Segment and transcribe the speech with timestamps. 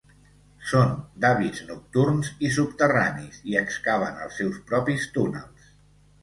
[0.69, 0.93] Són
[1.25, 5.71] d'hàbits nocturns i subterranis i excaven els seus propis túnels.